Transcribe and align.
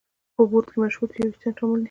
په 0.35 0.41
بورډ 0.49 0.67
کې 0.71 0.77
مشهور 0.83 1.07
تیوریستان 1.13 1.51
شامل 1.57 1.75
دي. 1.79 1.79